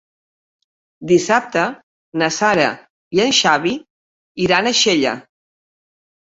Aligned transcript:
Dissabte 1.11 1.65
na 2.23 2.31
Sara 2.39 2.67
i 3.19 3.23
en 3.27 3.37
Xavi 3.43 3.77
iran 4.49 4.73
a 4.73 4.77
Xella. 4.85 5.17